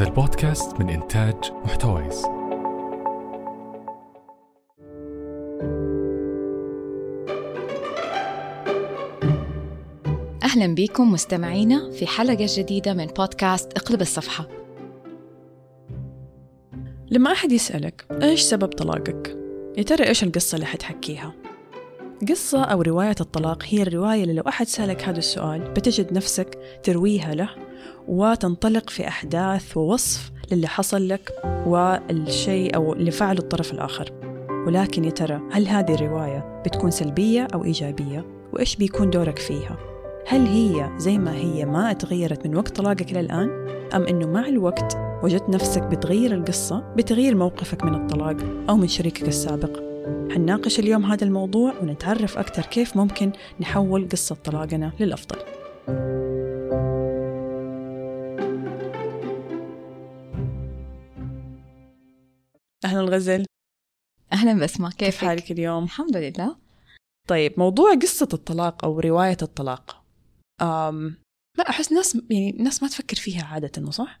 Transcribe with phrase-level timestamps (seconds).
[0.00, 2.24] هذا البودكاست من إنتاج محتويس
[10.42, 14.48] أهلا بكم مستمعينا في حلقة جديدة من بودكاست اقلب الصفحة
[17.10, 19.36] لما أحد يسألك إيش سبب طلاقك؟
[19.78, 21.34] يا ترى إيش القصة اللي حتحكيها؟
[22.28, 27.34] قصة أو رواية الطلاق هي الرواية اللي لو أحد سألك هذا السؤال بتجد نفسك ترويها
[27.34, 27.69] له
[28.08, 31.32] وتنطلق في أحداث ووصف للي حصل لك
[31.66, 34.12] والشيء أو اللي فعله الطرف الآخر
[34.66, 39.76] ولكن يا ترى هل هذه الرواية بتكون سلبية أو إيجابية؟ وإيش بيكون دورك فيها؟
[40.26, 44.46] هل هي زي ما هي ما تغيرت من وقت طلاقك إلى الآن؟ أم إنه مع
[44.46, 48.36] الوقت وجدت نفسك بتغير القصة بتغير موقفك من الطلاق
[48.68, 49.80] أو من شريكك السابق؟
[50.30, 55.36] حنناقش اليوم هذا الموضوع ونتعرف أكثر كيف ممكن نحول قصة طلاقنا للأفضل
[62.84, 63.44] أهلا الغزل
[64.32, 66.56] أهلا بسمة كيف كيف حالك اليوم؟ الحمد لله.
[67.28, 70.04] طيب موضوع قصة الطلاق أو رواية الطلاق.
[70.62, 71.16] أم
[71.58, 74.20] لا أحس ناس يعني ناس ما تفكر فيها عادة صح؟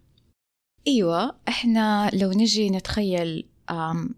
[0.86, 3.48] أيوة إحنا لو نجي نتخيل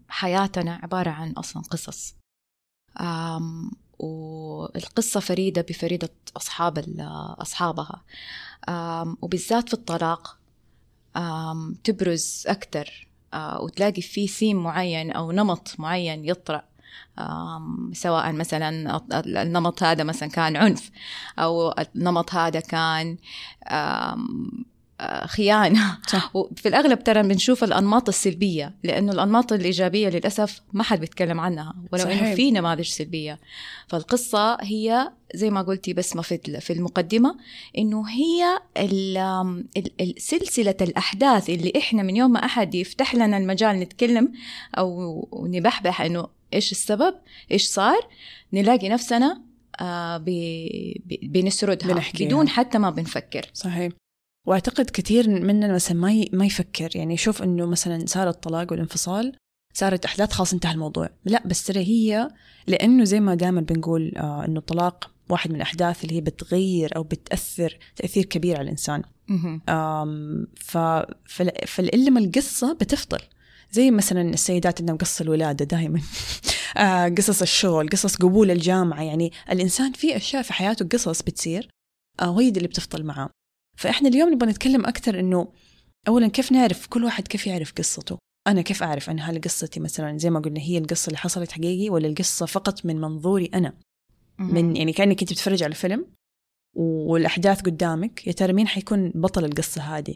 [0.09, 2.15] حياتنا عبارة عن أصلا قصص.
[3.01, 6.77] آم، والقصة فريدة بفريدة أصحاب
[7.39, 8.03] أصحابها.
[8.69, 10.39] آم، وبالذات في الطلاق
[11.17, 16.63] آم، تبرز أكثر وتلاقي في ثيم معين أو نمط معين يطرأ
[17.93, 20.91] سواء مثلا النمط هذا مثلا كان عنف
[21.39, 23.17] أو النمط هذا كان
[25.01, 25.97] آه، خيانة.
[26.07, 26.31] صح.
[26.35, 32.03] وفي الأغلب ترى بنشوف الأنماط السلبية لأنه الأنماط الإيجابية للأسف ما حد بيتكلم عنها ولو
[32.03, 32.21] صحيح.
[32.23, 33.39] إنه في نماذج سلبية.
[33.87, 37.35] فالقصة هي زي ما قلتي بسمة في في المقدمة
[37.77, 39.17] إنه هي ال-
[39.77, 44.31] ال- ال- سلسلة الأحداث اللي إحنا من يوم ما أحد يفتح لنا المجال نتكلم
[44.77, 47.15] أو نبحبح إنه إيش السبب
[47.51, 48.07] إيش صار
[48.53, 49.41] نلاقي نفسنا
[49.79, 50.17] آه
[51.23, 52.27] بنسردها بنحكيها.
[52.27, 53.45] بدون حتى ما بنفكر.
[53.53, 53.91] صحيح.
[54.47, 56.89] وأعتقد كثير مننا مثلا ما ما يفكر.
[56.95, 59.35] يعني يشوف إنه مثلا صار الطلاق والانفصال
[59.73, 61.09] صارت أحداث خلاص انتهى الموضوع.
[61.25, 62.29] لا بس ترى هي
[62.67, 67.03] لأنه زي ما دائما بنقول آه إنه الطلاق واحد من الأحداث اللي هي بتغير أو
[67.03, 69.03] بتأثر تأثير كبير على الإنسان.
[70.55, 70.77] ف
[71.65, 73.19] فالإلما القصة بتفضل.
[73.71, 76.01] زي مثلا السيدات عندهم قصة الولادة دائما
[76.77, 79.03] آه، قصص الشغل قصص قبول الجامعة.
[79.03, 81.69] يعني الإنسان في أشياء في حياته قصص بتصير
[82.19, 83.29] آه، وهي اللي بتفضل معاه.
[83.77, 85.47] فإحنا اليوم نبغى نتكلم أكثر إنه
[86.07, 88.17] أولا كيف نعرف كل واحد كيف يعرف قصته؟
[88.47, 91.89] أنا كيف أعرف أن هل قصتي مثلا زي ما قلنا هي القصة اللي حصلت حقيقي
[91.89, 93.73] ولا القصة فقط من منظوري أنا؟
[94.39, 96.05] من يعني كأنك أنت بتتفرج على فيلم
[96.75, 100.15] والأحداث قدامك يا ترى مين حيكون بطل القصة هذه؟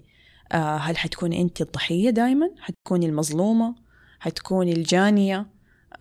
[0.51, 3.75] آه هل حتكوني أنت الضحية دائما حتكوني المظلومة؟
[4.19, 5.47] حتكوني الجانية؟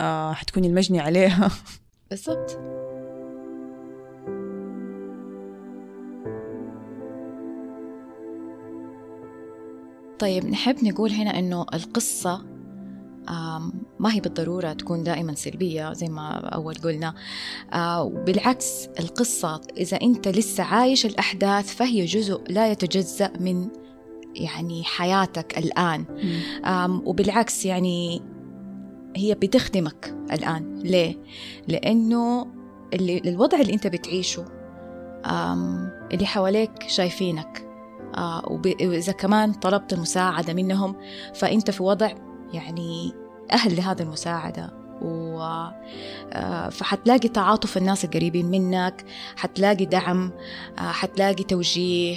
[0.00, 1.50] آه حتكوني المجني عليها؟
[2.10, 2.75] بالضبط.
[10.18, 12.56] طيب نحب نقول هنا إنه القصة
[13.98, 17.14] ما هي بالضرورة تكون دائما سلبية زي ما أول قلنا.
[17.72, 23.68] آه، بالعكس القصة إذا أنت لسه عايش الأحداث فهي جزء لا يتجزأ من
[24.34, 26.04] يعني حياتك الآن.
[27.04, 28.22] وبالعكس يعني
[29.16, 30.78] هي بتخدمك الآن.
[30.78, 31.16] ليه؟
[31.68, 32.46] لأنه
[32.94, 34.44] اللي الوضع اللي أنت بتعيشه
[36.12, 37.65] اللي حواليك شايفينك.
[38.48, 40.96] وإذا كمان طلبت المساعدة منهم
[41.34, 42.10] فأنت في وضع
[42.52, 43.12] يعني
[43.52, 44.86] أهل لهذه المساعدة.
[45.02, 45.40] و
[46.32, 49.04] آه، فحتلاقي تعاطف الناس القريبين منك
[49.36, 50.32] حتلاقي دعم
[50.78, 52.16] آه، حتلاقي توجيه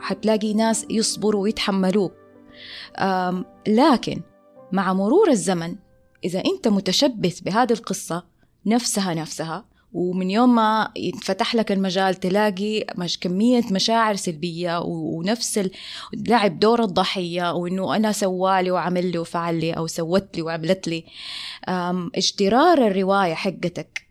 [0.00, 2.12] حتلاقي ناس يصبروا ويتحملوك.
[3.68, 4.22] لكن
[4.72, 5.76] مع مرور الزمن
[6.24, 8.24] إذا أنت متشبث بهذه القصة
[8.66, 9.64] نفسها نفسها
[9.94, 15.68] ومن يوم ما ينفتح لك المجال تلاقي مش كمية مشاعر سلبية ونفس
[16.14, 21.04] لعب دور الضحية وإنه أنا سوالي وعمل لي وفعل لي أو سوت لي وعملت لي.
[22.16, 24.06] اجترار الرواية حقتك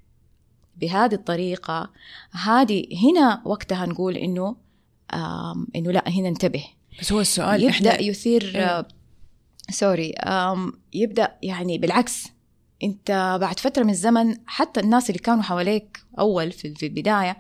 [0.78, 1.90] بهذه الطريقة
[2.32, 4.56] هذه هنا وقتها نقول إنه
[5.76, 6.64] إنه لا هنا انتبه.
[7.02, 8.88] بس هو السؤال يبدأ إحنا- يثير إيه.
[9.72, 12.24] سوري آم، يبدأ يعني بالعكس.
[12.84, 17.38] انت بعد فترة من الزمن حتى الناس اللي كانوا حواليك أول في البداية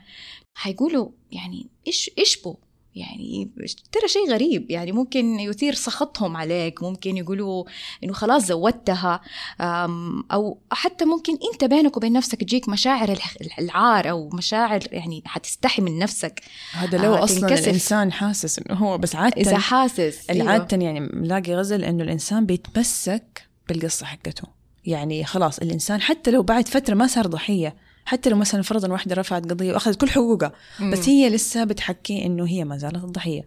[0.53, 2.57] حيقولوا يعني إيش إيش بو؟
[2.95, 3.51] يعني
[3.91, 4.71] ترى شيء غريب.
[4.71, 7.63] يعني ممكن يثير سخطهم عليك ممكن يقولوا
[8.03, 9.21] إنه خلاص زودتها.
[10.31, 13.17] أو حتى ممكن أنت بينك وبين نفسك تجيك مشاعر
[13.59, 16.41] العار أو مشاعر يعني حتستحي من نفسك.
[16.71, 17.67] هذا لو آه أصلا تنكسف.
[17.67, 20.83] الإنسان حاسس إنه هو بس عادة إذا حاسس عاده أيوه.
[20.83, 24.60] يعني ملاقي غزل إنه الإنسان بيتمسك بالقصة حقته.
[24.85, 27.75] يعني خلاص الإنسان حتى لو بعد فترة ما صار ضحية
[28.05, 30.51] حتى لو مثلا فرضا واحدة رفعت قضية وأخذت كل حقوقها
[30.91, 33.45] بس هي لسه بتحكي إنه هي ما زالت الضحية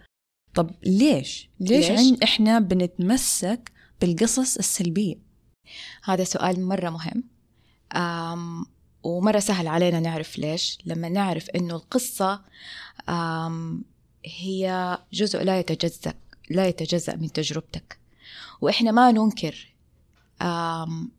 [0.54, 5.14] طب ليش؟ ليش, ليش؟ عن إحنا بنتمسك بالقصص السلبية؟
[6.04, 7.24] هذا سؤال مرة مهم
[7.96, 8.66] أم
[9.02, 12.42] ومرة سهل علينا نعرف ليش لما نعرف إنه القصة
[13.08, 13.84] أم
[14.24, 16.14] هي جزء لا يتجزأ
[16.50, 17.98] لا يتجزأ من تجربتك
[18.60, 19.73] وإحنا ما ننكر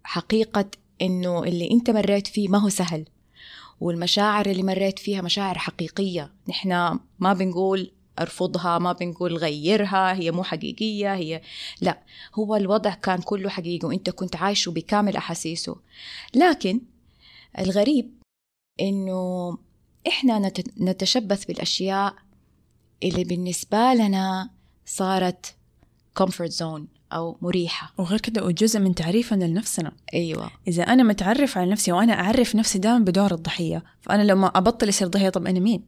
[0.04, 0.66] حقيقة
[1.02, 3.06] إنه اللي أنت مريت فيه ما هو سهل.
[3.82, 6.34] والمشاعر اللي مريت فيها مشاعر حقيقية.
[6.50, 11.42] نحن ما بنقول أرفضها ما بنقول غيرها هي مو حقيقية هي
[11.82, 12.04] لا.
[12.36, 15.76] هو الوضع كان كله حقيقي وإنت كنت عايشه بكامل أحاسيسه.
[16.36, 16.82] لكن
[17.60, 18.14] الغريب
[18.80, 19.58] إنه
[20.08, 20.52] إحنا
[20.82, 22.16] نتشبث بالأشياء
[23.04, 24.50] اللي بالنسبة لنا
[24.86, 25.56] صارت
[26.20, 26.95] comfort zone.
[27.14, 32.14] أو مريحة وغير كده وجزء من تعريفنا لنفسنا أيوة إذا أنا متعرف على نفسي وأنا
[32.14, 35.86] أعرف نفسي دائما بدور الضحية فأنا لما أبطل يصير ضحية طب أنا مين؟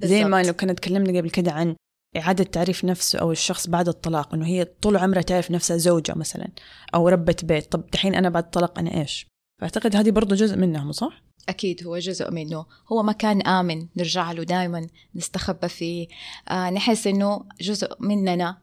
[0.00, 0.18] بالزبط.
[0.18, 1.76] زي ما لو كنا تكلمنا قبل كده عن
[2.16, 6.48] إعادة تعريف نفسه أو الشخص بعد الطلاق إنه هي طول عمرها تعرف نفسها زوجة مثلا
[6.94, 9.26] أو ربة بيت طب دحين أنا بعد الطلاق أنا إيش؟
[9.60, 14.42] فأعتقد هذه برضو جزء منها صح؟ أكيد هو جزء منه هو مكان آمن نرجع له
[14.42, 16.08] دائما نستخبى فيه
[16.48, 18.58] آه نحس إنه جزء مننا.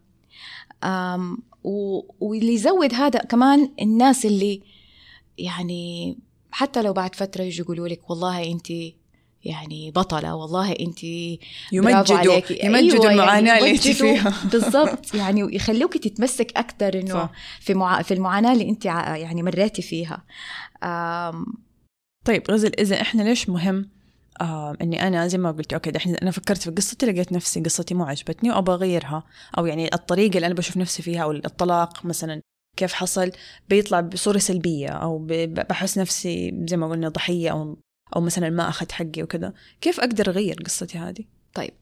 [2.19, 4.61] واللي يزود هذا كمان الناس اللي
[5.37, 6.17] يعني
[6.51, 8.71] حتى لو بعد فترة يجوا يقولوا لك والله أنت
[9.45, 11.03] يعني بطلة والله أنت
[11.71, 14.33] يمجدوا يمجدوا أيوة المعاناة يعني اللي أنت فيها.
[14.51, 17.29] بالضبط يعني ويخلوك تتمسك أكثر إنه
[17.59, 18.01] في مع...
[18.01, 20.23] في المعاناة اللي أنت يعني مريتي فيها.
[20.83, 21.45] أم...
[22.25, 23.89] طيب غزل إذا إحنا ليش مهم
[24.41, 27.93] آه إني أنا زي ما قلت أوكي دحين أنا فكرت في قصتي لقيت نفسي قصتي
[27.93, 29.23] مو عجبتني وأبغى أغيرها.
[29.57, 32.41] أو يعني الطريقة اللي أنا بشوف نفسي فيها أو الطلاق مثلا
[32.77, 33.31] كيف حصل
[33.69, 35.25] بيطلع بصورة سلبية أو
[35.69, 37.77] بحس نفسي زي ما قلنا ضحية أو
[38.15, 39.53] أو مثلا ما أخذت حقي وكذا.
[39.81, 41.23] كيف أقدر أغير قصتي هذه؟
[41.53, 41.73] طيب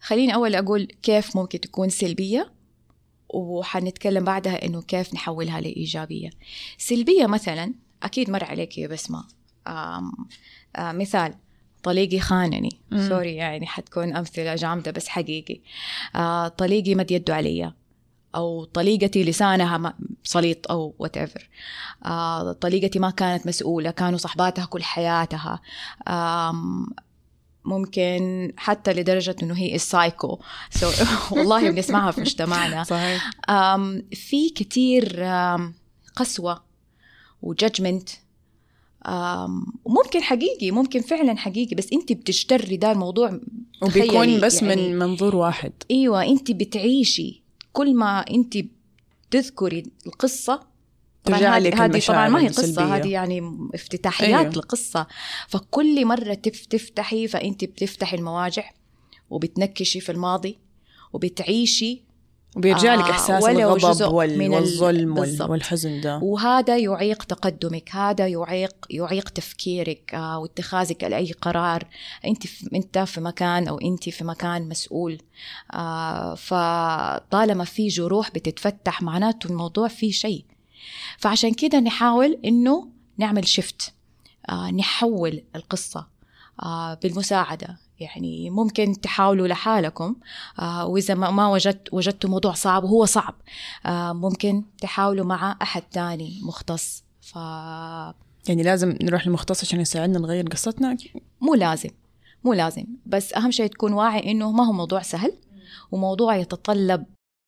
[0.00, 2.52] خليني أول أقول كيف ممكن تكون سلبية
[3.28, 6.30] وحنتكلم بعدها إنه كيف نحولها لإيجابية.
[6.78, 9.24] سلبية مثلا أكيد مر عليك يا بسمة.
[9.68, 10.12] آم
[10.78, 11.34] مثال
[11.82, 12.80] طليقي خانني.
[12.90, 13.08] مم.
[13.08, 15.60] sorry يعني حتكون أمثلة جامدة بس حقيقي.
[16.16, 17.72] آه طليقي مد يده علي
[18.34, 19.94] أو طليقتي لسانها
[20.24, 21.48] سليط أو whatever
[22.04, 25.60] آه طليقتي ما كانت مسؤولة كانوا صحباتها كل حياتها.
[27.64, 30.38] ممكن حتى لدرجة إنه هي السايكو
[30.78, 30.84] so,
[31.32, 32.84] والله بنسمعها في مجتمعنا.
[32.94, 33.30] صحيح.
[34.12, 35.24] في كتير
[36.16, 36.62] قسوة
[37.42, 38.08] وججمنت
[39.84, 43.40] وممكن حقيقي ممكن فعلا حقيقي بس أنت بتشتري ده الموضوع
[43.82, 45.72] وبيكون بس يعني من منظور واحد.
[45.90, 47.42] أيوه أنت بتعيشي
[47.72, 48.58] كل ما أنت
[49.30, 50.70] تذكري القصة
[51.28, 54.56] لك هذه طبعا ما هي قصة هذه يعني افتتاحيات أيوه.
[54.56, 55.06] القصة
[55.48, 58.70] فكل مرة تفتحي فأنت بتفتحي المواجع
[59.30, 60.58] وبتنكشي في الماضي
[61.12, 62.02] وبتعيشي
[62.56, 64.50] وبيرجع لك آه، إحساس الغضب وال...
[64.50, 65.42] والظلم وال...
[65.42, 66.18] والحزن ده.
[66.18, 71.84] وهذا يعيق تقدمك هذا يعيق يعيق تفكيرك آه واتخاذك لأي قرار.
[72.24, 72.70] أنت في...
[72.74, 75.18] أنت في مكان أو أنت في مكان مسؤول.
[75.72, 80.44] آه فطالما في جروح بتتفتح معناته الموضوع فيه شيء.
[81.18, 82.88] فعشان كده نحاول إنه
[83.18, 83.92] نعمل شفت
[84.48, 86.06] آه نحول القصة
[86.62, 87.89] آه بالمساعدة.
[88.00, 90.16] يعني ممكن تحاولوا لحالكم.
[90.58, 93.34] آه وإذا ما وجدت وجدتوا موضوع صعب وهو صعب.
[93.86, 97.04] آه ممكن تحاولوا مع أحد تاني مختص.
[97.20, 97.34] ف
[98.48, 100.96] يعني لازم نروح لمختص عشان يساعدنا نغير قصتنا؟
[101.40, 101.90] مو لازم
[102.44, 102.84] مو لازم.
[103.06, 105.32] بس أهم شيء تكون واعي إنه ما هو موضوع سهل
[105.92, 107.04] وموضوع يتطلب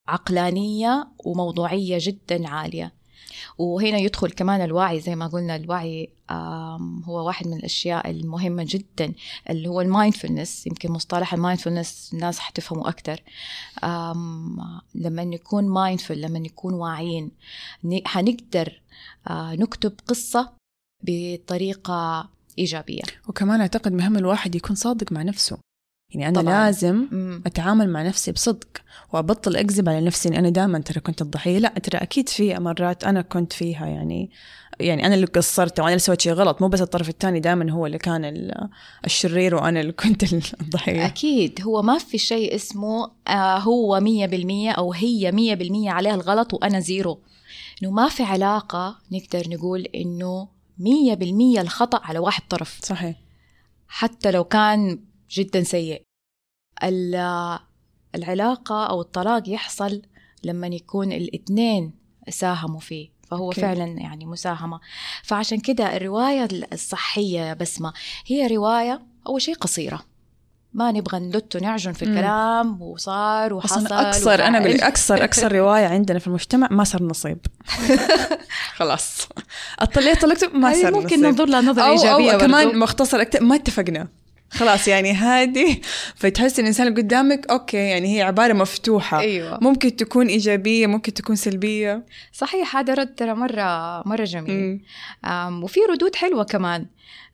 [0.09, 3.02] عقلانية وموضوعية جدا عالية.
[3.59, 6.11] وهنا يدخل كمان الوعي زي ما قلنا الوعي
[7.05, 9.13] هو واحد من الأشياء المهمة جدا
[9.51, 10.67] اللي هو ال mindfulness.
[10.67, 13.21] يمكن مصطلح ال mindfulness الناس حتفهموا أكثر
[14.95, 17.31] لما نكون mindful لما نكون واعيين
[18.05, 18.81] حنقدر
[19.31, 20.53] نكتب قصة
[21.03, 23.03] بطريقة إيجابية.
[23.29, 25.59] وكمان أعتقد مهم الواحد يكون صادق مع نفسه.
[26.15, 26.65] يعني أنا طبعاً.
[26.67, 27.43] لازم مم.
[27.47, 28.69] أتعامل مع نفسي بصدق
[29.13, 31.59] وأبطل أكذب على نفسي إني أنا دائما ترى كنت الضحية.
[31.59, 34.31] لا ترى أكيد في مرات أنا كنت فيها يعني
[34.81, 36.63] يعني أنا اللي قصرت وأنا اللي سويت شيء غلط.
[36.63, 38.69] مو بس الطرف الثاني دائما هو اللي كان ال-
[39.05, 41.07] الشرير وأنا اللي كنت الضحية.
[41.07, 41.61] أكيد.
[41.63, 46.55] هو ما في شيء اسمه آه هو مية بالمية أو هي مية بالمية عليها الغلط
[46.55, 47.21] وأنا zero.
[47.83, 52.79] إنه ما في علاقة نقدر نقول إنه مية بالمية الخطأ على واحد طرف.
[52.83, 53.17] صحيح.
[53.89, 54.99] حتى لو كان
[55.33, 56.03] جدا سيء
[56.85, 57.59] ال-
[58.15, 60.03] العلاقة أو الطلاق يحصل
[60.45, 61.95] لما يكون الاثنين
[62.29, 63.45] ساهموا فيه فهو.
[63.47, 63.61] أوكي.
[63.61, 64.81] فعلا يعني مساهمة
[65.25, 67.93] فعشان كده الرواية الصحية يا بسمة
[68.27, 70.05] هي رواية أول شيء قصيرة
[70.75, 72.13] ما نبغى نلت ونعجن في مم.
[72.13, 74.89] الكلام وصار وحصل أصلا أكثر أنا أقول وفعل.
[74.89, 77.39] أكثر أكثر رواية عندنا في المجتمع ما صار نصيب
[78.77, 79.29] خلاص
[79.95, 81.21] طلعت طلقت ما صار ممكن.
[81.23, 82.79] ننظر لها نظرة إيجابية أو كمان.
[82.79, 84.09] مختصر أكتر ما اتفقنا
[84.53, 85.81] خلاص يعني هذه
[86.17, 89.21] فتحس الإنسان اللي قدامك أوكي يعني هي عبارة مفتوحة.
[89.21, 89.59] أيوة.
[89.63, 92.07] ممكن تكون إيجابية ممكن تكون سلبية.
[92.33, 94.81] صحيح هذا رد ترى مرة مرة جميل.
[95.63, 96.87] وفي ردود حلوة كمان.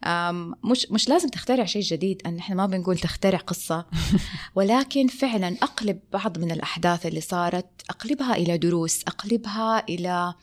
[0.05, 3.87] أم، مش مش لازم تخترع شيء جديد أن إحنا ما بنقول تخترع قصة.
[4.57, 10.35] ولكن فعلا أقلب بعض من الأحداث اللي صارت أقلبها إلى دروس أقلبها إلى آه،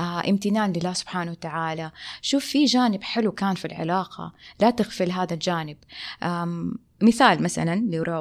[0.00, 1.90] امتنان لله سبحانه وتعالى.
[2.22, 4.32] شوف في جانب حلو كان في العلاقة.
[4.60, 5.76] لا تغفل هذا الجانب.
[7.02, 7.76] مثال مثلا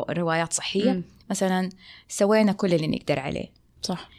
[0.09, 0.91] لروايات صحية.
[0.91, 1.03] مم.
[1.29, 1.69] مثلا
[2.07, 3.51] سوينا كل اللي نقدر عليه.
[3.81, 4.09] صح.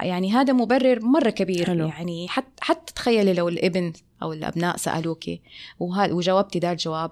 [0.00, 1.66] يعني هذا مبرر مرة كبير.
[1.66, 1.86] حلو.
[1.86, 5.40] يعني حتى حتى تخيلي لو الابن أو الأبناء سألوكي
[5.80, 7.10] وه- وجاوبتي ذا الجواب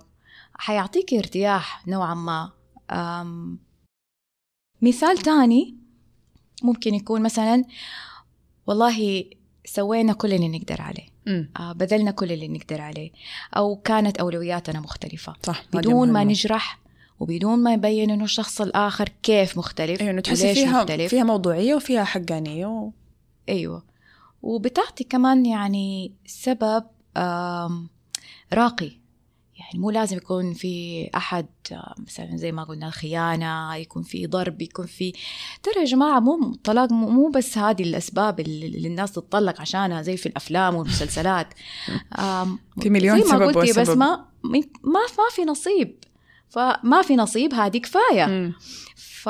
[0.55, 2.53] حيعطيكي ارتياح نوعا ما.
[2.91, 3.59] أم
[4.83, 5.77] مثال تاني
[6.63, 7.65] ممكن يكون مثلا
[8.67, 9.25] والله
[9.65, 11.07] سوينا كل اللي نقدر عليه.
[11.57, 13.11] آه، بذلنا كل اللي نقدر عليه
[13.57, 16.25] أو كانت أولوياتنا مختلفة صح بدون ما.
[16.25, 16.79] نجرح
[17.21, 21.11] وبدون ما يبين إنه الشخص الآخر كيف مختلف أيوه تحسي فيها مختلف.
[21.11, 22.91] فيها موضوعية وفيها حقانية و...
[23.49, 23.83] أيوه
[24.43, 26.85] وبتعطي كمان يعني سبب
[28.53, 29.04] راقي
[29.65, 34.63] يعني مو لازم يكون في أحد آه، مثلا زي ما قلنا خيانه يكون في ضرب
[34.63, 35.13] يكون في
[35.63, 40.27] ترى يا جماعة مو الطلاق مو بس هذه الأسباب اللي الناس تتطلق عشانها زي في
[40.27, 41.49] الأفلام والمسلسلات
[42.81, 43.89] في مليون زي ما سبب قلتي بس.
[43.89, 44.61] ما ما
[44.93, 46.05] ما في نصيب
[46.49, 48.53] فما في نصيب هذه كفاية.
[49.25, 49.29] ف...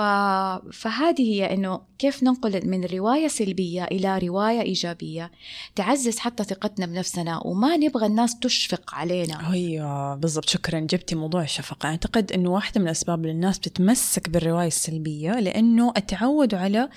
[0.72, 5.30] فهذه هي إنه كيف ننقل من رواية سلبية إلى رواية إيجابية.
[5.74, 9.52] تعزز حتى ثقتنا بنفسنا وما نبغى الناس تشفق علينا.
[9.52, 10.48] أيوه بالضبط.
[10.48, 10.80] شكرا.
[10.80, 11.88] جبتي موضوع الشفقة.
[11.88, 16.88] أعتقد إنه واحدة من الأسباب اللي الناس بتتمسك بالرواية السلبية لأنه اتعودوا على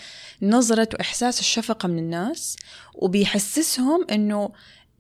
[0.42, 2.58] نظرة وإحساس الشفقة من الناس
[2.96, 4.50] وبيحسسهم إنه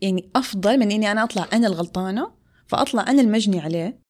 [0.01, 2.31] يعني أفضل من إني أنا أطلع أنا الغلطانة
[2.67, 4.06] فأطلع أنا المجني عليه.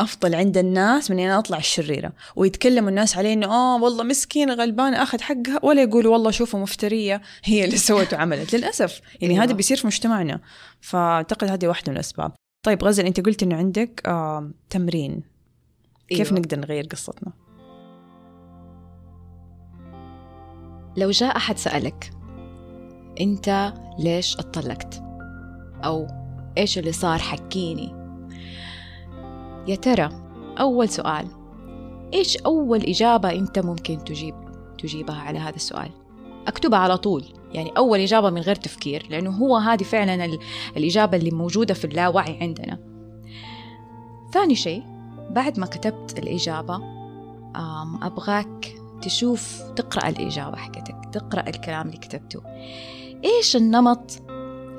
[0.00, 2.12] أفضل عند الناس من إني أنا أطلع الشريرة.
[2.36, 5.60] ويتكلموا الناس عليه إنه آه والله مسكينة غلبانة أخذ حقها.
[5.62, 8.54] ولا يقولوا والله شوفوا مفترية هي اللي سوت وعملت.
[8.54, 9.00] للأسف.
[9.20, 9.44] يعني أيوة.
[9.44, 10.40] هذا بيصير في مجتمعنا.
[10.80, 12.32] فأعتقد هذه واحدة من الأسباب.
[12.62, 15.22] طيب غزل أنت قلت إنه عندك آه تمرين.
[16.08, 16.40] كيف أيوة.
[16.40, 17.32] نقدر نغير قصتنا؟
[20.96, 22.10] لو جاء أحد سألك
[23.20, 25.02] أنت ليش اتطلقت
[25.84, 26.06] أو
[26.58, 27.95] إيش اللي صار حكيني؟
[29.66, 30.08] يا ترى؟
[30.60, 31.26] أول سؤال.
[32.14, 34.34] إيش أول إجابة أنت ممكن تجيب
[34.78, 35.90] تجيبها على هذا السؤال؟
[36.46, 40.38] أكتبها على طول يعني أول إجابة من غير تفكير لأنه هو هذه فعلا ال-
[40.76, 42.78] الإجابة اللي موجودة في اللاوعي عندنا.
[44.32, 44.82] ثاني شيء
[45.30, 46.76] بعد ما كتبت الإجابة
[47.56, 52.40] أم، أبغاك تشوف تقرأ الإجابة حقتك تقرأ الكلام اللي كتبته.
[53.24, 54.22] إيش النمط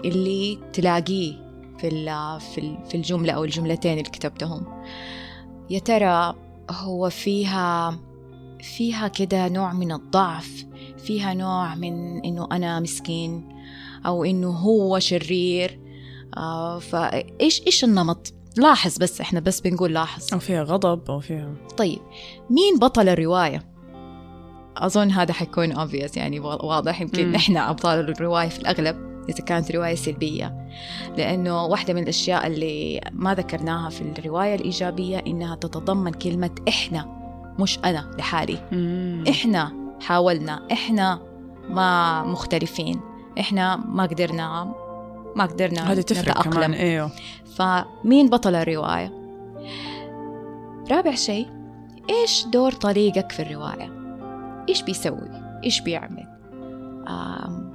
[0.06, 1.47] اللي تلاقيه
[1.80, 4.84] في ال- في ال- في الجملة أو الجملتين اللي كتبتهم.
[5.70, 6.34] يا ترى
[6.72, 8.00] هو فيها
[8.62, 10.66] فيها كده نوع من الضعف
[10.98, 13.50] فيها نوع من إنه أنا مسكين
[14.06, 15.80] أو إنه هو شرير؟
[16.38, 20.34] آه فايش إيش النمط؟ لاحظ بس إحنا بس بنقول لاحظ.
[20.34, 21.54] أو فيها غضب أو فيها.
[21.78, 22.00] طيب
[22.50, 23.72] مين بطل الرواية؟
[24.78, 27.02] أظن هذا حيكون obvious يعني واضح.
[27.02, 27.36] يمكن.
[27.36, 29.17] إحنا أبطال الرواية في الأغلب.
[29.30, 30.68] إذا كانت رواية سلبية
[31.18, 37.06] لأنه واحدة من الأشياء اللي ما ذكرناها في الرواية الإيجابية إنها تتضمن كلمة إحنا
[37.60, 39.24] مش أنا لحالي مم.
[39.30, 41.20] إحنا حاولنا إحنا
[41.70, 43.00] ما مختلفين
[43.40, 44.74] إحنا ما قدرنا
[45.36, 46.52] ما قدرنا هذه تفرق نتأقلم.
[46.54, 47.12] كمان إيوه
[47.56, 49.14] فمين بطل الرواية؟
[50.92, 51.48] رابع شيء
[52.10, 53.92] إيش دور طريقك في الرواية؟
[54.70, 55.30] إيش بيسوي؟
[55.64, 56.28] إيش بيعمل؟
[57.08, 57.67] آم،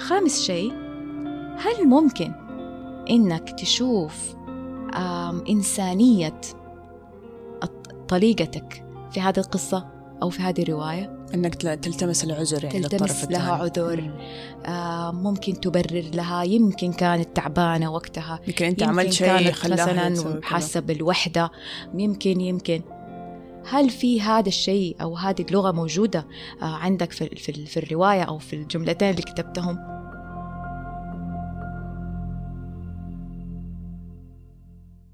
[0.00, 0.72] خامس شيء
[1.56, 2.32] هل ممكن
[3.10, 4.34] إنك تشوف
[5.50, 6.40] إنسانية
[8.08, 9.86] طليقتك في هذه القصة
[10.22, 14.10] أو في هذه الرواية إنك تل- تلتمس العذر يعني تلتمس لها عذر.
[14.66, 20.08] آه ممكن تبرر لها يمكن كانت تعبانة وقتها يمكن أنت يمكن عملت شيء خلاها مثلا
[20.14, 20.40] كذا.
[20.42, 21.50] حاسة بالوحدة
[21.94, 22.80] يمكن يمكن
[23.64, 26.26] هل في هذا الشيء أو هذه اللغة موجودة
[26.62, 30.00] آه عندك في, في, في الرواية أو في الجملتين اللي كتبتهم؟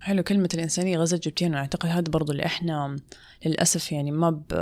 [0.01, 2.97] حلو كلمة الإنسانية غزل جبتينا أعتقد هذا برضو اللي إحنا
[3.47, 4.53] للأسف يعني ما ب...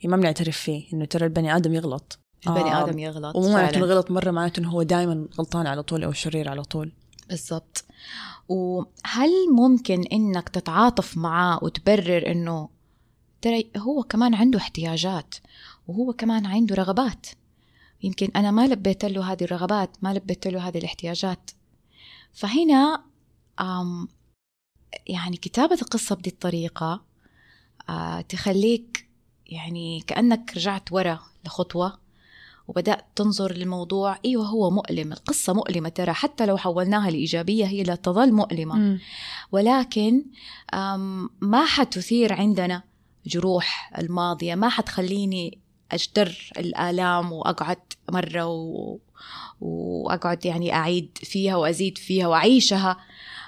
[0.00, 2.18] يعني ما بنعترف فيه إنه ترى البني آدم يغلط.
[2.46, 3.78] البني آدم يغلط ومو معناته.
[3.78, 6.92] الغلط مرة معناته إنه هو دائما غلطان على طول أو شرير على طول.
[7.28, 7.84] بالضبط.
[8.48, 12.68] وهل ممكن إنك تتعاطف معاه وتبرر إنه
[13.42, 15.34] ترى هو كمان عنده احتياجات
[15.88, 17.26] وهو كمان عنده رغبات.
[18.02, 21.50] يمكن أنا ما لبيت له هذه الرغبات ما لبيت له هذه الاحتياجات.
[22.32, 23.02] فهنا
[23.60, 24.08] آم
[25.06, 27.02] يعني كتابة القصة بدي الطريقة
[27.88, 29.08] آه تخليك
[29.46, 31.98] يعني كأنك رجعت ورا لخطوة
[32.68, 34.18] وبدأت تنظر للموضوع.
[34.24, 35.12] أيوة هو مؤلم.
[35.12, 38.98] القصة مؤلمة ترى حتى لو حولناها لإيجابية هي لا تظل مؤلمة.
[39.52, 40.24] ولكن
[40.74, 42.82] أم، ما حتثير عندنا
[43.28, 44.54] جروح الماضية.
[44.54, 45.58] ما حتخليني
[45.92, 47.78] أجدر الآلام وأقعد
[48.12, 48.98] مرة و...
[49.60, 52.96] وأقعد يعني أعيد فيها وأزيد فيها وأعيشها.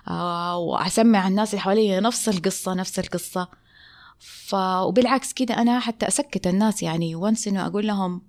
[0.08, 3.48] آه، وأسمع الناس اللي حوالي نفس القصة نفس القصة.
[4.18, 4.54] ف...
[4.54, 8.22] وبالعكس كده أنا حتى أسكت الناس يعني وانس إنه أقول لهم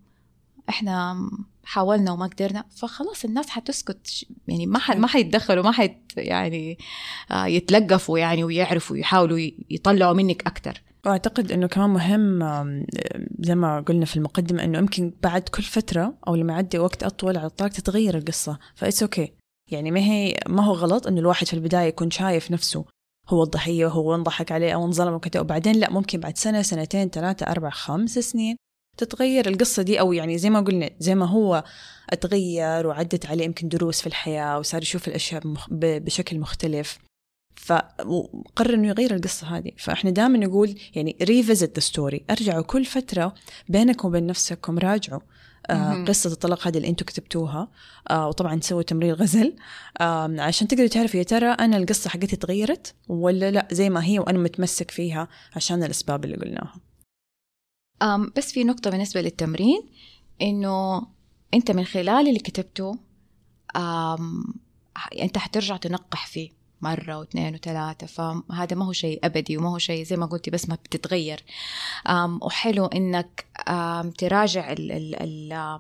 [0.70, 1.30] إحنا
[1.64, 4.26] حاولنا وما قدرنا فخلاص الناس حتسكت.
[4.48, 4.92] يعني ما ح...
[4.92, 6.78] ما حيتدخلوا ما حيت يعني
[7.32, 9.40] آه، يتلقفوا يعني ويعرفوا يحاولوا
[9.70, 10.82] يطلعوا منك أكتر.
[11.06, 12.40] وأعتقد إنه كمان مهم
[13.40, 17.38] زي ما قلنا في المقدمة إنه يمكن بعد كل فترة أو لما يعدي وقت أطول
[17.38, 18.60] على الطلاق تتغير القصة.
[18.76, 19.34] ف it's okay
[19.72, 22.86] يعني ما هي ما هو غلط إنه الواحد في البداية يكون شايف نفسه
[23.30, 25.42] هو الضحية وهو انضحك عليه أو انظلم وكذا.
[25.42, 28.56] وبعدين لا ممكن بعد سنة سنتين ثلاثة أربع خمس سنين
[28.98, 30.00] تتغير القصة دي.
[30.00, 31.64] أو يعني زي ما قلنا زي ما هو
[32.10, 35.42] اتغير وعدت عليه يمكن دروس في الحياة وصار يشوف الأشياء
[35.72, 37.00] بشكل مختلف.
[37.62, 39.72] فقرر إنه يغير القصة هذه.
[39.78, 43.34] فإحنا دائما نقول يعني revisit the story أرجعوا كل فترة
[43.70, 45.22] بينكم وبين نفسكم راجعوا
[45.70, 46.06] آه.
[46.06, 47.72] قصة الطلاق هذه اللي أنتم كتبتوها.
[48.10, 49.56] آه وطبعا تسووا تمرير غزل.
[50.02, 54.20] آه عشان تقدروا تعرفوا يا ترى أنا القصة حقتي تغيرت ولا لا زي ما هي
[54.20, 56.76] وأنا متمسك فيها عشان الأسباب اللي قلناها.
[58.02, 59.82] أم بس في نقطة بالنسبة للتمرين
[60.42, 61.08] إنه
[61.54, 63.00] أنت من خلال اللي كتبته
[63.76, 64.44] أم
[65.22, 66.61] أنت حترجع تنقح فيه.
[66.82, 70.70] مرة واثنين وثلاثة فهذا ما هو شيء أبدي وما هو شيء زي ما قلتي بس
[70.70, 71.44] ما بتتغير.
[72.42, 73.46] وحلو إنك
[74.18, 75.80] تراجع ال ال ال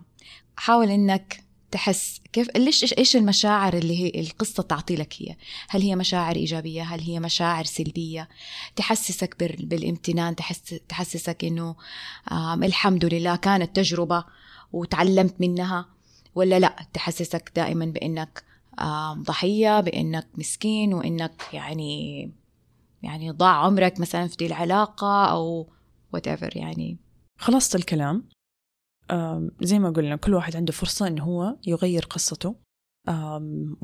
[0.58, 5.36] حاول إنك تحس كيف ليش إيش المشاعر اللي هي القصة تعطي لك هي؟
[5.70, 8.30] هل هي مشاعر إيجابية؟ هل هي مشاعر سلبية؟
[8.76, 11.76] تحسسك بال- بالامتنان تحس تحسسك إنه
[12.64, 14.24] الحمد لله كانت تجربة
[14.74, 15.86] وتعلمت منها
[16.36, 18.44] ولا لأ تحسسك دائما بإنك
[18.80, 22.32] آم، ضحية بإنك مسكين وإنك يعني
[23.04, 25.70] يعني ضاع عمرك مثلا في دي العلاقة أو
[26.18, 26.98] whatever يعني.
[27.38, 28.30] خلاصة الكلام.
[29.62, 32.56] زي ما قلنا كل واحد عنده فرصة إنه هو يغير قصته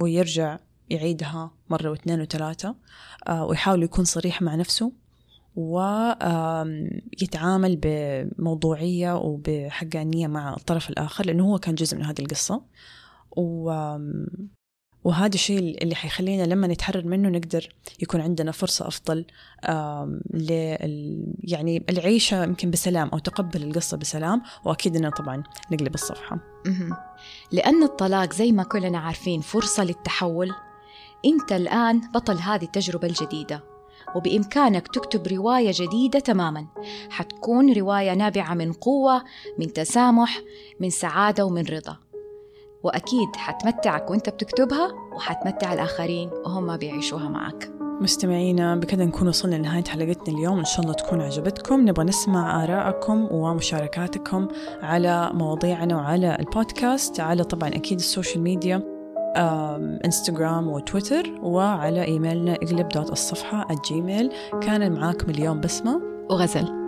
[0.01, 2.75] ويرجع يعيدها مرة واثنين وثلاثة
[3.29, 4.91] ويحاول يكون صريح مع نفسه
[5.55, 6.69] ويتعامل
[7.83, 12.61] بموضوعية وبحقانية مع الطرف الآخر لأنه هو كان جزء من هذه القصة.
[13.37, 13.71] و
[15.07, 17.69] وهذا الشيء اللي حيخلينا لما نتحرر منه نقدر
[18.01, 19.25] يكون عندنا فرصة أفضل
[20.33, 26.39] لل يعني العيشة يمكن بسلام أو تقبل القصة بسلام وأكيد إنه طبعا نقلب الصفحة.
[27.51, 30.51] لأن الطلاق زي ما كلنا عارفين فرصة للتحول
[31.25, 33.63] أنت الآن بطل هذه التجربة الجديدة
[34.15, 36.67] وبإمكانك تكتب رواية جديدة تماما.
[37.09, 39.23] حتكون رواية نابعة من قوة
[39.59, 40.41] من تسامح
[40.79, 41.97] من سعادة ومن رضا.
[42.83, 47.71] وأكيد حتمتعك وأنت بتكتبها وحتمتع الآخرين وهم بيعيشوها معك.
[48.01, 50.59] مستمعينا بكذا نكون وصلنا لنهاية حلقتنا اليوم.
[50.59, 51.89] إن شاء الله تكون عجبتكم.
[51.89, 54.47] نبغى نسمع آراءكم ومشاركاتكم
[54.81, 58.97] على مواضيعنا وعلى البودكاست على طبعا أكيد ال social media
[60.05, 64.55] إنستغرام وتويتر وعلى إيميلنا إقلب dot الصفحة Gmail.
[64.61, 66.86] كان معاكم اليوم بسمة وغزل.